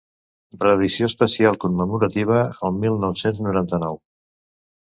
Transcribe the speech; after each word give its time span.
Reedició 0.61 1.09
especial 1.11 1.59
commemorativa 1.65 2.39
el 2.71 2.75
mil 2.81 2.99
nou-cents 3.05 3.43
noranta-nou. 3.49 4.01